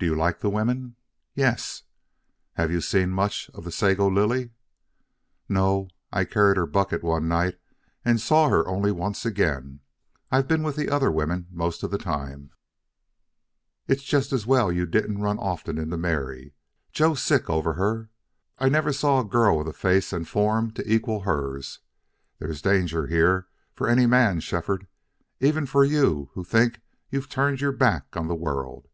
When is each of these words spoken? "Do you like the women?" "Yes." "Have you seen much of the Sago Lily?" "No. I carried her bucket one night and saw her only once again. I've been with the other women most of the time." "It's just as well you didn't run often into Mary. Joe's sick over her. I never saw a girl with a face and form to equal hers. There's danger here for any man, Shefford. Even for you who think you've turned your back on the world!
"Do 0.00 0.06
you 0.06 0.16
like 0.16 0.40
the 0.40 0.50
women?" 0.50 0.96
"Yes." 1.36 1.84
"Have 2.54 2.72
you 2.72 2.80
seen 2.80 3.10
much 3.10 3.48
of 3.54 3.62
the 3.62 3.70
Sago 3.70 4.08
Lily?" 4.10 4.50
"No. 5.48 5.86
I 6.12 6.24
carried 6.24 6.56
her 6.56 6.66
bucket 6.66 7.04
one 7.04 7.28
night 7.28 7.60
and 8.04 8.20
saw 8.20 8.48
her 8.48 8.66
only 8.66 8.90
once 8.90 9.24
again. 9.24 9.78
I've 10.32 10.48
been 10.48 10.64
with 10.64 10.74
the 10.74 10.90
other 10.90 11.12
women 11.12 11.46
most 11.48 11.84
of 11.84 11.92
the 11.92 11.96
time." 11.98 12.50
"It's 13.86 14.02
just 14.02 14.32
as 14.32 14.48
well 14.48 14.72
you 14.72 14.84
didn't 14.84 15.20
run 15.22 15.38
often 15.38 15.78
into 15.78 15.96
Mary. 15.96 16.54
Joe's 16.90 17.22
sick 17.22 17.48
over 17.48 17.74
her. 17.74 18.10
I 18.58 18.68
never 18.68 18.92
saw 18.92 19.20
a 19.20 19.24
girl 19.24 19.56
with 19.58 19.68
a 19.68 19.72
face 19.72 20.12
and 20.12 20.26
form 20.26 20.72
to 20.72 20.92
equal 20.92 21.20
hers. 21.20 21.78
There's 22.40 22.62
danger 22.62 23.06
here 23.06 23.46
for 23.74 23.88
any 23.88 24.06
man, 24.06 24.40
Shefford. 24.40 24.88
Even 25.38 25.66
for 25.66 25.84
you 25.84 26.30
who 26.34 26.42
think 26.42 26.80
you've 27.10 27.28
turned 27.28 27.60
your 27.60 27.70
back 27.70 28.16
on 28.16 28.26
the 28.26 28.34
world! 28.34 28.88